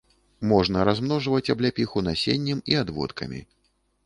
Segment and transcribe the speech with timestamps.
[0.51, 3.45] Можна размножваць абляпіху насеннем і адводкамі.